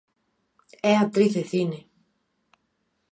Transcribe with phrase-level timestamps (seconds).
[0.91, 1.79] É actriz de cine.